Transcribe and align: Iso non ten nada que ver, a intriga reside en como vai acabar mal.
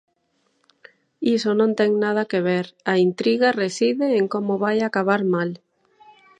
Iso 1.35 1.49
non 1.59 1.71
ten 1.79 1.91
nada 2.03 2.29
que 2.31 2.39
ver, 2.49 2.65
a 2.91 2.93
intriga 3.07 3.55
reside 3.63 4.07
en 4.19 4.25
como 4.33 4.53
vai 4.63 4.77
acabar 4.81 5.21
mal. 5.35 5.49